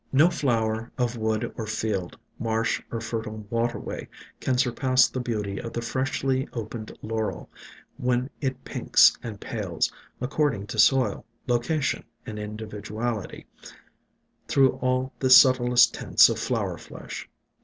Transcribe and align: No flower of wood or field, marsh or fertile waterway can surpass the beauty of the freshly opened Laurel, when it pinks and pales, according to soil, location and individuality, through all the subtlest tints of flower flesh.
No 0.11 0.31
flower 0.31 0.91
of 0.97 1.15
wood 1.15 1.53
or 1.57 1.67
field, 1.67 2.17
marsh 2.39 2.81
or 2.89 2.99
fertile 3.01 3.45
waterway 3.51 4.09
can 4.39 4.57
surpass 4.57 5.07
the 5.07 5.19
beauty 5.19 5.61
of 5.61 5.73
the 5.73 5.81
freshly 5.83 6.49
opened 6.53 6.97
Laurel, 7.03 7.51
when 7.97 8.31
it 8.41 8.63
pinks 8.65 9.15
and 9.21 9.39
pales, 9.39 9.93
according 10.19 10.65
to 10.65 10.79
soil, 10.79 11.23
location 11.45 12.03
and 12.25 12.39
individuality, 12.39 13.45
through 14.47 14.71
all 14.81 15.13
the 15.19 15.29
subtlest 15.29 15.93
tints 15.93 16.29
of 16.29 16.39
flower 16.39 16.79
flesh. 16.79 17.29